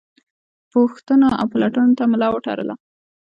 [0.73, 2.75] پوښتنو او پلټنو ته ملا وتړله.